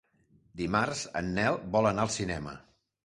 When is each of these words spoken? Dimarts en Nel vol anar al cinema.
Dimarts 0.61 1.03
en 1.21 1.29
Nel 1.35 1.59
vol 1.77 1.91
anar 1.91 2.07
al 2.07 2.13
cinema. 2.19 2.57